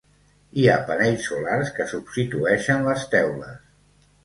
Hi 0.61 0.63
ha 0.67 0.77
panells 0.87 1.27
solars 1.33 1.69
que 1.77 1.87
substitueixen 1.93 2.85
les 2.91 3.07
teules. 3.15 4.13